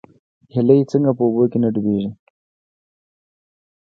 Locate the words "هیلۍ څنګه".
0.53-1.11